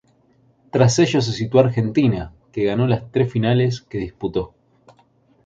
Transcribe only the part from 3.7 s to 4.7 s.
que disputó.